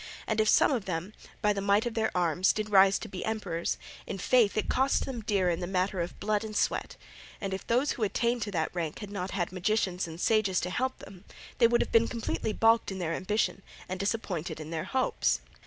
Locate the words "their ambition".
12.97-13.61